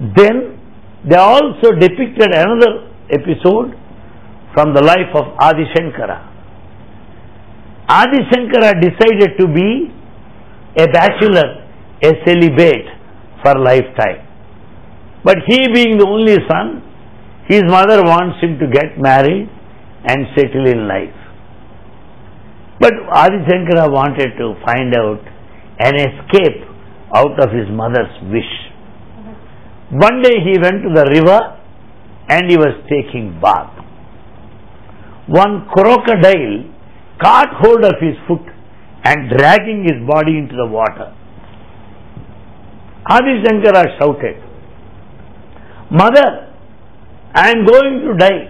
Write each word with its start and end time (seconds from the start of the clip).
Then 0.00 0.58
they 1.08 1.16
also 1.16 1.72
depicted 1.72 2.32
another 2.32 2.88
episode 3.10 3.74
from 4.54 4.74
the 4.74 4.82
life 4.82 5.14
of 5.14 5.24
Adi 5.38 5.64
Shankara. 5.74 6.28
Adi 7.88 8.18
Shankara 8.30 8.80
decided 8.80 9.38
to 9.38 9.46
be 9.48 9.92
a 10.78 10.86
bachelor, 10.88 11.66
a 12.02 12.12
celibate 12.24 12.86
for 13.42 13.58
lifetime. 13.58 14.26
But 15.24 15.38
he 15.46 15.58
being 15.72 15.98
the 15.98 16.06
only 16.06 16.36
son, 16.48 16.82
his 17.48 17.62
mother 17.64 18.02
wants 18.02 18.40
him 18.40 18.58
to 18.58 18.66
get 18.66 18.98
married 18.98 19.48
and 20.06 20.26
settle 20.36 20.66
in 20.66 20.88
life. 20.88 21.14
But 22.80 22.94
Adi 23.12 23.38
Shankara 23.48 23.90
wanted 23.92 24.36
to 24.38 24.54
find 24.64 24.94
out 24.94 25.20
an 25.78 25.94
escape 25.96 26.66
out 27.14 27.38
of 27.42 27.50
his 27.50 27.68
mother's 27.70 28.14
wish. 28.32 28.52
One 29.92 30.22
day 30.22 30.36
he 30.42 30.58
went 30.58 30.82
to 30.82 30.90
the 30.94 31.04
river 31.12 31.38
and 32.28 32.50
he 32.50 32.56
was 32.56 32.72
taking 32.88 33.38
bath. 33.42 33.76
One 35.28 35.68
crocodile 35.68 36.64
caught 37.22 37.48
hold 37.60 37.84
of 37.84 38.00
his 38.00 38.16
foot 38.26 38.40
and 39.04 39.28
dragging 39.36 39.82
his 39.84 40.00
body 40.08 40.38
into 40.38 40.56
the 40.56 40.66
water. 40.66 41.12
Adi 43.06 43.42
Shankara 43.44 43.98
shouted, 43.98 44.40
Mother, 45.90 46.54
I 47.34 47.50
am 47.50 47.66
going 47.66 48.00
to 48.06 48.16
die. 48.16 48.48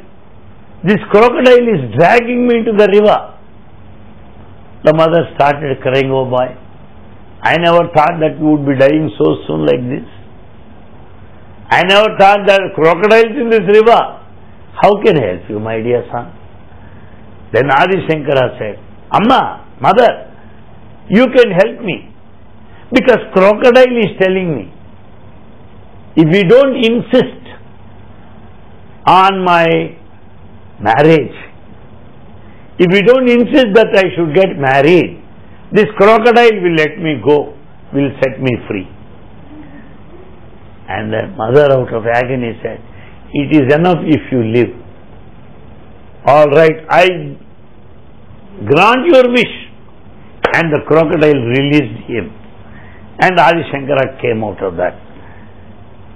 This 0.84 0.98
crocodile 1.10 1.66
is 1.74 1.94
dragging 1.98 2.46
me 2.46 2.58
into 2.58 2.72
the 2.72 2.86
river. 2.86 3.34
The 4.84 4.94
mother 4.94 5.26
started 5.34 5.80
crying, 5.80 6.10
Oh 6.12 6.28
boy, 6.28 6.54
I 7.42 7.56
never 7.56 7.88
thought 7.96 8.20
that 8.20 8.38
you 8.38 8.46
would 8.46 8.66
be 8.66 8.78
dying 8.78 9.10
so 9.18 9.36
soon 9.46 9.66
like 9.66 9.82
this. 9.90 10.21
I 11.72 11.82
never 11.88 12.08
thought 12.20 12.46
that 12.46 12.60
crocodiles 12.74 13.34
in 13.42 13.48
this 13.48 13.64
river. 13.76 14.00
How 14.82 14.92
can 15.02 15.16
I 15.16 15.26
help 15.28 15.48
you, 15.48 15.58
my 15.58 15.80
dear 15.80 16.04
son? 16.12 16.26
Then 17.52 17.70
Adi 17.70 17.98
Shankara 18.08 18.58
said, 18.58 18.76
Amma, 19.12 19.40
mother, 19.80 20.10
you 21.08 21.26
can 21.36 21.50
help 21.50 21.80
me. 21.82 21.96
Because 22.92 23.20
crocodile 23.32 23.96
is 24.04 24.12
telling 24.20 24.54
me, 24.56 24.64
if 26.16 26.28
you 26.36 26.44
don't 26.44 26.76
insist 26.76 27.42
on 29.06 29.42
my 29.44 29.64
marriage, 30.78 31.38
if 32.78 32.92
you 32.92 33.02
don't 33.02 33.28
insist 33.28 33.68
that 33.74 33.96
I 33.96 34.04
should 34.14 34.34
get 34.34 34.58
married, 34.58 35.22
this 35.72 35.86
crocodile 35.96 36.60
will 36.64 36.76
let 36.76 36.98
me 36.98 37.14
go, 37.24 37.56
will 37.94 38.10
set 38.22 38.42
me 38.42 38.50
free. 38.68 38.88
And 40.88 41.12
the 41.12 41.26
mother, 41.36 41.72
out 41.72 41.92
of 41.94 42.04
agony, 42.06 42.58
said, 42.62 42.80
It 43.32 43.54
is 43.54 43.74
enough 43.74 43.98
if 44.06 44.20
you 44.30 44.42
live. 44.44 44.72
All 46.26 46.46
right, 46.50 46.84
I 46.88 47.06
grant 48.66 49.06
your 49.06 49.30
wish. 49.30 49.54
And 50.54 50.72
the 50.72 50.80
crocodile 50.86 51.40
released 51.56 52.04
him. 52.06 52.30
And 53.20 53.38
Adi 53.38 53.62
Shankara 53.72 54.20
came 54.20 54.44
out 54.44 54.62
of 54.62 54.76
that. 54.76 54.98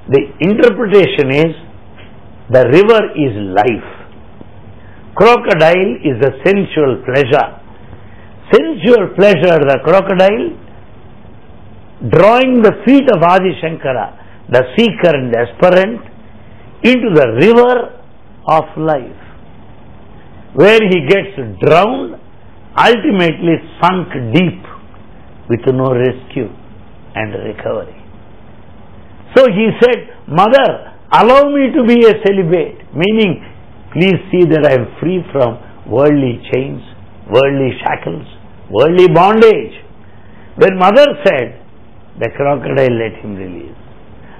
The 0.09 0.21
interpretation 0.41 1.31
is 1.31 1.55
the 2.51 2.63
river 2.71 3.01
is 3.19 3.35
life. 3.59 3.91
Crocodile 5.17 5.97
is 6.05 6.21
the 6.21 6.31
sensual 6.45 7.03
pleasure. 7.05 7.49
Sensual 8.53 9.09
pleasure, 9.17 9.59
the 9.67 9.79
crocodile, 9.83 10.55
drawing 12.11 12.63
the 12.63 12.73
feet 12.87 13.09
of 13.11 13.23
Adi 13.23 13.59
Shankara, 13.63 14.26
the 14.51 14.63
seeker 14.77 15.15
and 15.17 15.33
the 15.33 15.39
aspirant, 15.47 16.01
into 16.85 17.09
the 17.15 17.27
river 17.43 18.01
of 18.47 18.65
life, 18.77 19.23
where 20.55 20.81
he 20.81 21.07
gets 21.09 21.35
drowned, 21.61 22.21
ultimately 22.79 23.57
sunk 23.81 24.09
deep 24.35 24.63
with 25.49 25.61
no 25.75 25.93
rescue 25.95 26.49
and 27.15 27.33
recovery. 27.33 28.03
So 29.35 29.47
he 29.49 29.69
said, 29.81 30.29
Mother, 30.29 30.95
allow 31.13 31.51
me 31.51 31.73
to 31.75 31.83
be 31.87 32.07
a 32.07 32.15
celibate, 32.25 32.87
meaning, 32.95 33.43
please 33.93 34.19
see 34.31 34.45
that 34.53 34.67
I 34.67 34.75
am 34.75 34.87
free 35.01 35.23
from 35.33 35.59
worldly 35.91 36.43
chains, 36.53 36.83
worldly 37.33 37.73
shackles, 37.83 38.27
worldly 38.71 39.09
bondage. 39.09 39.75
When 40.57 40.79
mother 40.79 41.07
said, 41.25 41.63
the 42.19 42.31
crocodile 42.37 42.97
let 42.97 43.23
him 43.23 43.37
release. 43.37 43.86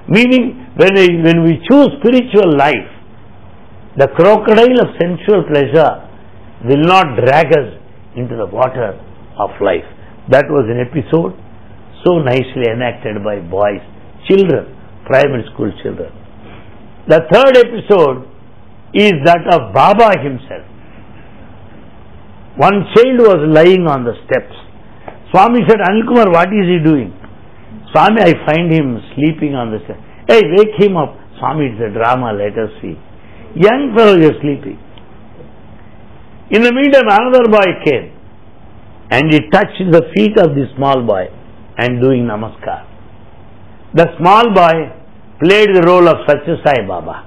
Meaning, 0.09 0.71
when 0.77 0.95
we, 0.95 1.07
when 1.23 1.43
we 1.43 1.59
choose 1.69 1.89
spiritual 1.99 2.57
life, 2.57 2.91
the 3.97 4.09
crocodile 4.15 4.79
of 4.85 4.95
sensual 5.01 5.43
pleasure 5.51 6.07
will 6.65 6.85
not 6.85 7.17
drag 7.17 7.47
us 7.47 7.75
into 8.15 8.37
the 8.37 8.47
water 8.47 8.95
of 9.39 9.51
life. 9.61 9.85
That 10.31 10.45
was 10.49 10.69
an 10.71 10.81
episode 10.85 11.35
so 12.05 12.19
nicely 12.19 12.71
enacted 12.71 13.23
by 13.25 13.41
boys, 13.41 13.83
children, 14.29 14.75
primary 15.07 15.45
school 15.53 15.73
children. 15.83 16.13
The 17.09 17.27
third 17.33 17.57
episode 17.57 18.29
is 18.95 19.13
that 19.25 19.43
of 19.51 19.75
Baba 19.75 20.19
himself. 20.23 20.67
One 22.57 22.87
child 22.95 23.19
was 23.21 23.41
lying 23.53 23.87
on 23.87 24.05
the 24.05 24.15
steps. 24.25 24.55
Swami 25.31 25.61
said, 25.69 25.79
Anil 25.79 26.07
Kumar, 26.09 26.31
what 26.31 26.49
is 26.49 26.67
he 26.67 26.79
doing? 26.83 27.13
Swami, 27.97 28.21
I 28.21 28.35
find 28.45 28.71
him 28.71 29.01
sleeping 29.17 29.55
on 29.57 29.73
the 29.73 29.81
steps. 29.89 30.05
Hey, 30.29 30.43
wake 30.53 30.77
him 30.79 30.99
up. 30.99 31.17
Swami, 31.41 31.73
it's 31.73 31.81
a 31.81 31.89
drama, 31.97 32.29
let 32.37 32.53
us 32.53 32.69
see. 32.83 32.93
Young 33.57 33.95
fellow 33.97 34.21
is 34.21 34.37
sleeping. 34.45 34.77
In 36.51 36.61
the 36.61 36.73
meantime, 36.77 37.09
another 37.09 37.49
boy 37.49 37.65
came 37.89 38.13
and 39.11 39.33
he 39.33 39.41
touched 39.49 39.81
the 39.97 40.03
feet 40.15 40.37
of 40.37 40.53
the 40.55 40.67
small 40.77 41.07
boy 41.07 41.25
and 41.79 42.03
doing 42.03 42.25
namaskar. 42.29 42.85
The 43.95 44.13
small 44.19 44.53
boy 44.53 44.93
played 45.43 45.73
the 45.75 45.83
role 45.89 46.07
of 46.07 46.17
Satya 46.29 46.57
Sai 46.67 46.87
Baba. 46.87 47.25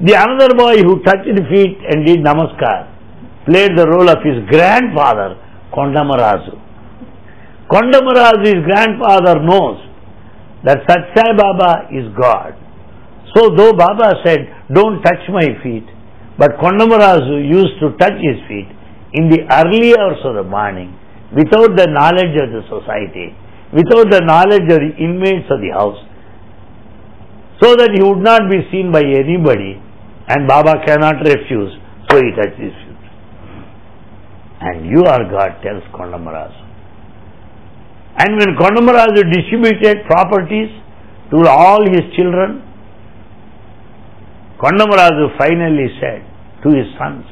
The 0.00 0.14
another 0.16 0.54
boy 0.56 0.80
who 0.80 1.02
touched 1.02 1.28
the 1.28 1.44
feet 1.52 1.76
and 1.90 2.06
did 2.06 2.20
namaskar 2.24 2.88
played 3.44 3.76
the 3.76 3.86
role 3.86 4.08
of 4.08 4.24
his 4.24 4.48
grandfather, 4.48 5.36
Kondama 5.74 6.16
Raju. 6.16 6.67
Kondama 7.70 8.16
Raju, 8.16 8.46
his 8.46 8.64
grandfather, 8.64 9.40
knows 9.44 9.78
that 10.64 10.80
Sai 10.88 11.32
Baba 11.36 11.88
is 11.92 12.08
God. 12.16 12.56
So 13.36 13.54
though 13.54 13.72
Baba 13.72 14.14
said, 14.24 14.48
don't 14.72 15.02
touch 15.02 15.20
my 15.28 15.44
feet, 15.62 15.84
but 16.38 16.56
Kondama 16.62 16.98
Raju 16.98 17.36
used 17.44 17.78
to 17.80 17.92
touch 17.98 18.16
his 18.16 18.40
feet 18.48 18.68
in 19.12 19.28
the 19.28 19.44
early 19.52 19.92
hours 19.96 20.20
of 20.24 20.34
the 20.36 20.44
morning 20.44 20.96
without 21.36 21.76
the 21.76 21.86
knowledge 21.92 22.34
of 22.40 22.48
the 22.56 22.62
society, 22.72 23.36
without 23.72 24.08
the 24.10 24.20
knowledge 24.24 24.64
of 24.72 24.80
the 24.80 24.92
inmates 24.96 25.48
of 25.52 25.60
the 25.60 25.72
house, 25.76 26.00
so 27.60 27.76
that 27.76 27.90
he 27.92 28.02
would 28.02 28.22
not 28.24 28.48
be 28.48 28.64
seen 28.72 28.90
by 28.92 29.02
anybody 29.04 29.76
and 30.28 30.46
Baba 30.48 30.74
cannot 30.86 31.20
refuse, 31.24 31.72
so 32.08 32.16
he 32.16 32.30
touched 32.36 32.60
his 32.60 32.72
feet. 32.72 33.04
And 34.60 34.86
you 34.86 35.04
are 35.04 35.24
God, 35.30 35.60
tells 35.62 35.82
Kondama 35.92 36.32
Raju. 36.32 36.67
And 38.18 38.36
when 38.36 38.56
Kondama 38.58 38.92
Raju 38.98 39.22
distributed 39.32 40.04
properties 40.06 40.70
to 41.30 41.46
all 41.46 41.82
his 41.86 42.02
children, 42.16 42.62
Kondama 44.58 44.98
Raju 44.98 45.38
finally 45.38 45.86
said 46.00 46.26
to 46.64 46.68
his 46.74 46.86
sons, 46.98 47.24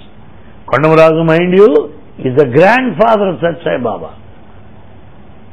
Kondama 0.69 0.97
Raju, 0.97 1.27
mind 1.27 1.57
you, 1.57 1.71
is 2.19 2.37
the 2.39 2.47
grandfather 2.47 3.35
of 3.35 3.41
Satya 3.43 3.63
Sai 3.65 3.83
Baba. 3.83 4.15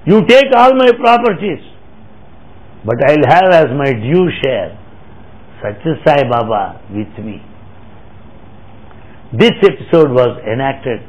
You 0.05 0.21
take 0.27 0.53
all 0.55 0.75
my 0.75 0.91
properties, 1.01 1.65
but 2.85 2.95
I'll 3.09 3.27
have 3.27 3.49
as 3.53 3.67
my 3.75 3.91
due 3.91 4.29
share 4.43 4.77
Satya 5.63 5.95
Sai 6.05 6.29
Baba 6.29 6.79
with 6.91 7.25
me. 7.25 7.41
This 9.33 9.57
episode 9.63 10.11
was 10.11 10.37
enacted 10.45 11.01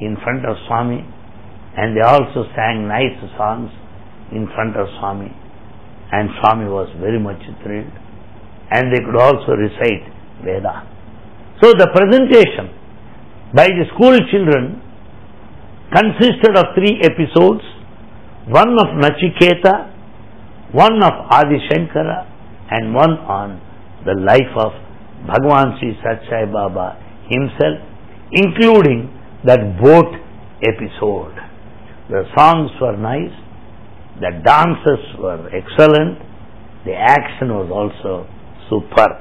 in 0.00 0.16
front 0.24 0.46
of 0.46 0.56
Swami 0.66 1.04
and 1.76 1.96
they 1.96 2.00
also 2.02 2.44
sang 2.56 2.88
nice 2.88 3.16
songs 3.36 3.70
in 4.32 4.48
front 4.54 4.76
of 4.76 4.88
Swami 4.98 5.30
and 6.12 6.30
Swami 6.40 6.66
was 6.66 6.88
very 7.00 7.18
much 7.18 7.42
thrilled 7.62 7.92
and 8.70 8.92
they 8.92 9.00
could 9.04 9.16
also 9.16 9.52
recite 9.52 10.04
Veda. 10.44 10.86
So 11.62 11.72
the 11.72 11.88
presentation 11.92 12.72
by 13.54 13.68
the 13.68 13.84
school 13.94 14.16
children 14.30 14.82
consisted 15.94 16.56
of 16.56 16.74
three 16.74 16.98
episodes, 17.02 17.62
one 18.48 18.74
of 18.74 18.96
Nachiketa, 18.98 19.92
one 20.72 21.02
of 21.02 21.14
Adi 21.30 21.58
Shankara 21.70 22.26
and 22.70 22.94
one 22.94 23.12
on 23.24 23.60
the 24.04 24.14
life 24.20 24.52
of 24.58 24.72
Bhagwan 25.26 25.78
Sri 25.78 25.96
Baba 26.52 26.98
himself, 27.30 27.78
including 28.32 29.10
that 29.44 29.80
boat 29.80 30.12
episode. 30.62 31.45
The 32.08 32.22
songs 32.36 32.70
were 32.80 32.96
nice, 32.96 33.34
the 34.20 34.30
dances 34.44 35.02
were 35.18 35.50
excellent, 35.52 36.18
The 36.86 36.94
action 36.94 37.50
was 37.50 37.66
also 37.68 38.30
superb. 38.70 39.18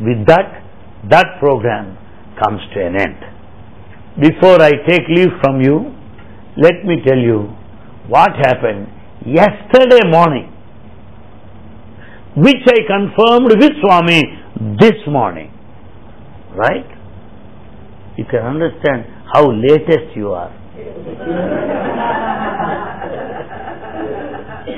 With 0.00 0.26
that, 0.26 0.64
that 1.10 1.36
program 1.38 1.98
comes 2.42 2.62
to 2.72 2.80
an 2.80 2.96
end. 2.98 3.20
Before 4.24 4.60
I 4.62 4.70
take 4.88 5.04
leave 5.14 5.34
from 5.42 5.60
you, 5.60 5.92
let 6.56 6.84
me 6.86 6.96
tell 7.06 7.18
you 7.18 7.52
what 8.08 8.30
happened 8.40 8.88
yesterday 9.26 10.00
morning, 10.08 10.50
which 12.36 12.64
I 12.66 12.80
confirmed 12.88 13.52
with 13.60 13.72
Swami 13.82 14.22
this 14.80 14.96
morning. 15.06 15.52
Right? 16.56 16.88
You 18.16 18.24
can 18.30 18.40
understand 18.40 19.04
how 19.34 19.50
latest 19.52 20.16
you 20.16 20.30
are. 20.32 21.92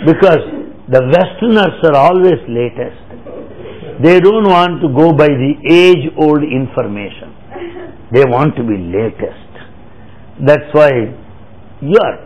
Because 0.06 0.44
the 0.88 1.02
Westerners 1.02 1.82
are 1.82 1.96
always 1.96 2.38
latest. 2.46 3.02
They 4.02 4.20
don't 4.20 4.46
want 4.46 4.80
to 4.82 4.88
go 4.94 5.12
by 5.12 5.26
the 5.26 5.52
age 5.68 6.04
old 6.16 6.44
information. 6.44 7.34
They 8.12 8.24
want 8.24 8.54
to 8.56 8.62
be 8.62 8.78
latest. 8.78 9.50
That's 10.46 10.68
why 10.72 10.90
you 11.80 11.98
are 12.04 12.18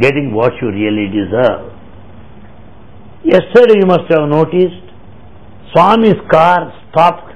getting 0.00 0.32
what 0.32 0.52
you 0.62 0.68
really 0.68 1.08
deserve. 1.10 1.72
Yesterday 3.24 3.80
you 3.80 3.86
must 3.86 4.06
have 4.10 4.28
noticed 4.28 4.84
Swami's 5.72 6.20
car 6.30 6.72
stopped 6.90 7.32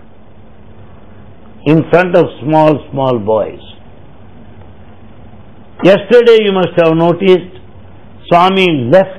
in 1.66 1.82
front 1.90 2.14
of 2.14 2.26
small, 2.44 2.78
small 2.92 3.18
boys. 3.18 3.64
Yesterday 5.82 6.38
you 6.44 6.52
must 6.52 6.74
have 6.76 6.94
noticed 6.94 7.56
Swami 8.28 8.90
left 8.92 9.17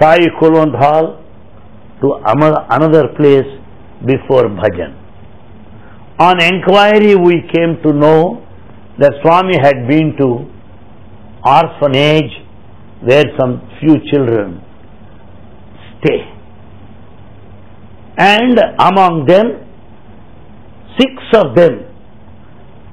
Sai 0.00 0.18
Kulwant 0.40 0.74
Hall 0.82 1.22
to 2.00 2.12
another 2.74 3.08
place 3.18 3.50
before 4.06 4.44
bhajan. 4.60 4.96
On 6.18 6.40
enquiry, 6.42 7.14
we 7.16 7.42
came 7.52 7.76
to 7.82 7.92
know 7.92 8.46
that 8.98 9.12
Swami 9.22 9.56
had 9.62 9.86
been 9.88 10.16
to 10.18 10.28
orphanage 11.44 12.32
where 13.02 13.24
some 13.38 13.60
few 13.80 13.96
children 14.10 14.62
stay. 16.00 16.20
And 18.16 18.58
among 18.78 19.26
them, 19.26 19.66
six 20.98 21.12
of 21.34 21.54
them 21.54 21.86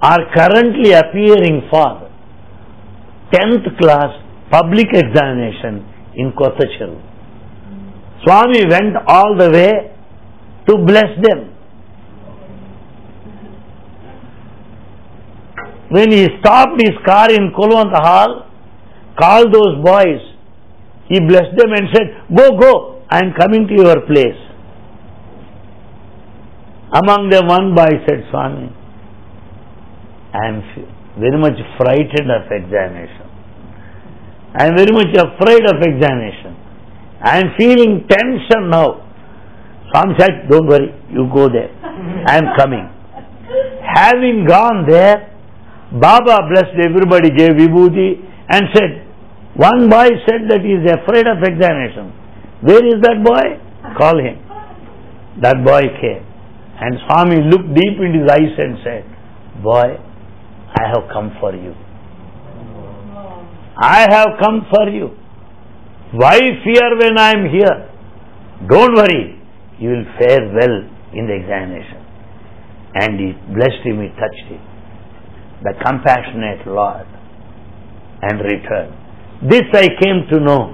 are 0.02 0.20
currently 0.36 0.92
appearing 0.92 1.68
for 1.70 2.10
10th 3.34 3.78
class 3.80 4.12
public 4.52 4.88
examination 4.94 5.97
in 6.18 6.32
Kottacheru. 6.32 6.98
Swami 8.24 8.64
went 8.70 8.98
all 9.08 9.38
the 9.38 9.50
way 9.58 9.72
to 10.68 10.78
bless 10.86 11.12
them. 11.26 11.54
When 15.90 16.12
he 16.12 16.28
stopped 16.40 16.82
his 16.82 16.96
car 17.06 17.32
in 17.32 17.54
Kulwant 17.58 17.94
Hall, 17.94 18.50
called 19.18 19.54
those 19.54 19.78
boys, 19.84 20.20
he 21.08 21.20
blessed 21.22 21.56
them 21.56 21.72
and 21.72 21.88
said, 21.94 22.08
Go, 22.36 22.58
go, 22.58 23.04
I 23.10 23.20
am 23.20 23.32
coming 23.40 23.68
to 23.68 23.74
your 23.74 24.02
place. 24.06 24.42
Among 26.94 27.30
them, 27.30 27.48
one 27.48 27.76
boy 27.76 27.94
said, 28.08 28.26
Swami, 28.32 28.70
I 30.34 30.48
am 30.50 30.62
very 31.20 31.40
much 31.40 31.58
frightened 31.78 32.32
of 32.32 32.52
examination. 32.52 33.27
I 34.60 34.68
am 34.68 34.76
very 34.76 34.92
much 34.92 35.14
afraid 35.14 35.64
of 35.70 35.78
examination. 35.82 36.56
I 37.22 37.40
am 37.40 37.50
feeling 37.58 38.08
tension 38.10 38.70
now. 38.70 39.06
Swami 39.92 40.16
said, 40.20 40.50
Don't 40.50 40.68
worry, 40.68 40.90
you 41.12 41.30
go 41.34 41.48
there. 41.48 41.70
I 42.28 42.38
am 42.38 42.48
coming. 42.58 42.90
Having 43.96 44.46
gone 44.48 44.86
there, 44.90 45.34
Baba 45.92 46.38
blessed 46.52 46.76
everybody, 46.84 47.30
gave 47.30 47.52
vibhuti 47.52 48.20
and 48.50 48.66
said, 48.74 49.06
One 49.56 49.90
boy 49.90 50.10
said 50.28 50.50
that 50.50 50.62
he 50.62 50.74
is 50.74 50.86
afraid 50.92 51.28
of 51.28 51.38
examination. 51.44 52.12
Where 52.62 52.86
is 52.86 53.00
that 53.02 53.24
boy? 53.24 53.62
Call 53.98 54.18
him. 54.20 54.42
That 55.42 55.64
boy 55.64 55.82
came. 56.02 56.26
And 56.80 56.98
Swami 57.08 57.42
looked 57.50 57.74
deep 57.74 57.98
into 58.02 58.22
his 58.26 58.30
eyes 58.30 58.54
and 58.58 58.78
said, 58.84 59.04
Boy, 59.64 59.98
I 60.78 60.84
have 60.94 61.10
come 61.14 61.32
for 61.40 61.56
you. 61.56 61.74
I 63.80 64.08
have 64.10 64.40
come 64.42 64.66
for 64.74 64.90
you. 64.90 65.10
Why 66.14 66.40
fear 66.64 66.98
when 67.00 67.18
I 67.18 67.32
am 67.32 67.50
here? 67.50 67.90
Don't 68.70 68.96
worry, 68.96 69.40
you 69.80 69.90
will 69.90 70.06
fare 70.18 70.42
well 70.54 70.78
in 71.14 71.28
the 71.28 71.36
examination. 71.36 72.04
And 72.96 73.20
he 73.20 73.32
blessed 73.54 73.86
him, 73.86 74.02
he 74.02 74.10
touched 74.18 74.48
him. 74.50 74.62
The 75.64 75.74
compassionate 75.86 76.66
Lord. 76.66 77.06
And 78.22 78.40
returned. 78.42 78.94
This 79.48 79.64
I 79.74 79.88
came 80.02 80.26
to 80.34 80.40
know. 80.40 80.74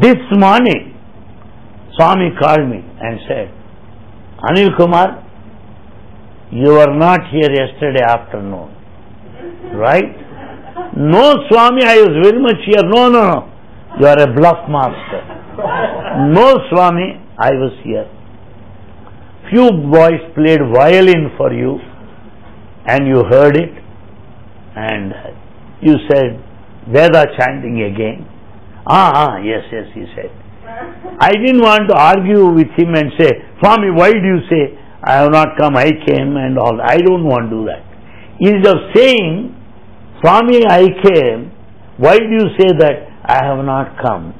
This 0.00 0.16
morning, 0.32 0.96
Swami 1.96 2.30
called 2.40 2.66
me 2.70 2.78
and 2.78 3.20
said, 3.28 3.52
Anil 4.48 4.74
Kumar, 4.78 5.26
you 6.50 6.72
were 6.72 6.96
not 6.96 7.20
here 7.30 7.50
yesterday 7.52 8.02
afternoon. 8.02 8.74
Right? 9.76 10.29
No, 11.00 11.32
Swami, 11.48 11.82
I 11.82 11.96
was 11.96 12.12
very 12.22 12.38
much 12.42 12.60
here. 12.66 12.82
No, 12.84 13.08
no, 13.08 13.22
no. 13.24 13.48
You 13.98 14.06
are 14.06 14.20
a 14.20 14.26
bluff 14.34 14.68
master. 14.68 15.22
no, 16.28 16.58
Swami, 16.68 17.16
I 17.38 17.52
was 17.56 17.72
here. 17.82 18.04
Few 19.48 19.70
boys 19.90 20.20
played 20.34 20.60
violin 20.72 21.32
for 21.38 21.52
you 21.54 21.78
and 22.86 23.08
you 23.08 23.24
heard 23.30 23.56
it 23.56 23.72
and 24.76 25.14
you 25.80 25.96
said, 26.10 26.36
Veda 26.92 27.24
chanting 27.38 27.80
again. 27.82 28.26
Ah, 28.86 29.10
ah, 29.14 29.36
yes, 29.38 29.64
yes, 29.72 29.86
he 29.94 30.04
said. 30.14 30.30
I 31.18 31.32
didn't 31.32 31.62
want 31.62 31.88
to 31.88 31.96
argue 31.96 32.44
with 32.52 32.68
him 32.76 32.94
and 32.94 33.10
say, 33.18 33.30
Swami, 33.60 33.90
why 33.90 34.10
do 34.12 34.20
you 34.20 34.40
say, 34.50 34.78
I 35.02 35.22
have 35.22 35.32
not 35.32 35.56
come, 35.58 35.76
I 35.76 35.90
came 36.06 36.36
and 36.36 36.58
all. 36.58 36.78
I 36.80 36.98
don't 36.98 37.24
want 37.24 37.48
to 37.48 37.56
do 37.56 37.64
that. 37.72 37.84
Instead 38.38 38.66
of 38.68 38.80
saying, 38.94 39.56
Swami, 40.20 40.64
I 40.66 40.84
came, 41.04 41.50
why 41.96 42.16
do 42.18 42.28
you 42.30 42.48
say 42.58 42.68
that 42.78 43.10
I 43.24 43.44
have 43.44 43.62
not 43.64 44.00
come. 44.02 44.34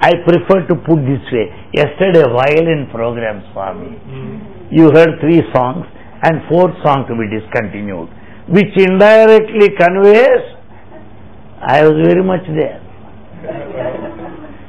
I 0.00 0.12
prefer 0.24 0.66
to 0.68 0.74
put 0.86 1.00
this 1.08 1.24
way. 1.32 1.48
Yesterday, 1.72 2.22
violin 2.28 2.86
program, 2.92 3.42
Swami. 3.52 3.96
Mm. 3.96 4.68
You 4.70 4.92
heard 4.92 5.18
three 5.20 5.40
songs 5.54 5.86
and 6.22 6.44
fourth 6.48 6.76
song 6.84 7.08
to 7.08 7.14
be 7.16 7.26
discontinued, 7.32 8.08
which 8.48 8.70
indirectly 8.76 9.72
conveys 9.74 10.44
I 11.58 11.82
was 11.82 11.96
very 12.06 12.22
much 12.22 12.44
there. 12.52 12.78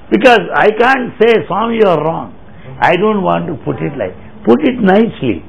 because 0.10 0.42
I 0.56 0.72
can't 0.72 1.12
say, 1.22 1.34
Swami, 1.48 1.78
you 1.84 1.88
are 1.88 2.02
wrong. 2.02 2.34
I 2.82 2.96
don't 2.96 3.22
want 3.22 3.48
to 3.52 3.56
put 3.68 3.78
it 3.84 3.94
like, 4.00 4.16
put 4.48 4.64
it 4.64 4.80
nicely. 4.80 5.44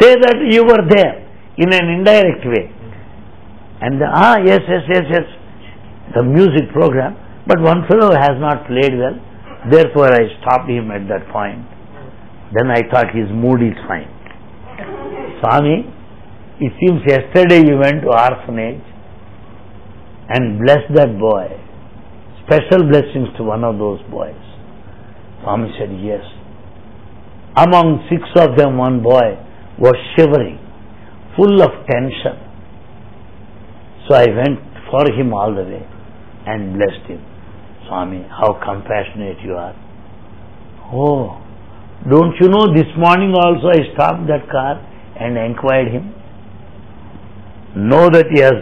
Say 0.00 0.16
that 0.18 0.36
you 0.50 0.64
were 0.64 0.82
there 0.90 1.22
in 1.56 1.72
an 1.72 1.86
indirect 1.96 2.44
way. 2.44 2.74
And 3.84 4.00
the, 4.00 4.08
ah, 4.08 4.36
yes, 4.40 4.60
yes, 4.66 4.84
yes, 4.88 5.04
yes 5.12 5.26
the 6.12 6.22
music 6.22 6.68
program, 6.72 7.16
but 7.46 7.60
one 7.60 7.82
fellow 7.88 8.12
has 8.12 8.36
not 8.38 8.66
played 8.68 8.92
well. 8.92 9.16
Therefore, 9.70 10.12
I 10.12 10.28
stopped 10.40 10.68
him 10.68 10.90
at 10.92 11.08
that 11.08 11.32
point. 11.32 11.64
Then 12.52 12.68
I 12.70 12.84
thought 12.92 13.08
his 13.16 13.28
mood 13.32 13.64
is 13.64 13.74
fine. 13.88 14.10
Swami, 15.40 15.88
it 16.60 16.72
seems 16.78 17.00
yesterday 17.08 17.64
you 17.66 17.80
went 17.80 18.04
to 18.04 18.12
orphanage 18.12 18.84
and 20.28 20.60
blessed 20.60 20.92
that 20.94 21.18
boy. 21.18 21.48
Special 22.44 22.84
blessings 22.86 23.32
to 23.38 23.42
one 23.42 23.64
of 23.64 23.78
those 23.78 24.00
boys. 24.10 24.36
Swami 25.42 25.72
said, 25.80 25.88
Yes. 26.04 26.22
Among 27.56 28.06
six 28.10 28.22
of 28.36 28.56
them, 28.56 28.76
one 28.76 29.02
boy 29.02 29.40
was 29.78 29.94
shivering, 30.16 30.58
full 31.36 31.62
of 31.62 31.70
tension. 31.88 32.43
So 34.08 34.14
I 34.14 34.26
went 34.26 34.60
for 34.90 35.04
him 35.10 35.32
all 35.32 35.54
the 35.54 35.64
way 35.64 35.86
and 36.46 36.74
blessed 36.74 37.06
him. 37.08 37.24
Swami, 37.86 38.22
how 38.28 38.60
compassionate 38.64 39.38
you 39.44 39.54
are. 39.54 39.74
Oh, 40.92 41.40
don't 42.10 42.34
you 42.40 42.48
know 42.48 42.66
this 42.74 42.90
morning 42.98 43.32
also 43.34 43.68
I 43.68 43.80
stopped 43.94 44.26
that 44.28 44.48
car 44.50 44.76
and 45.18 45.38
inquired 45.38 45.88
him? 45.88 46.12
Know 47.76 48.10
that 48.10 48.26
he 48.32 48.40
has 48.40 48.52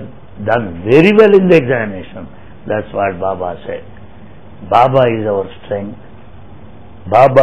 done 0.47 0.87
very 0.89 1.11
well 1.17 1.35
in 1.35 1.49
the 1.49 1.57
examination. 1.57 2.29
That's 2.67 2.87
what 2.95 3.19
Baba 3.19 3.61
said. 3.67 3.83
Baba 4.71 5.11
is 5.11 5.27
our 5.27 5.51
strength. 5.65 5.99
Baba 7.11 7.41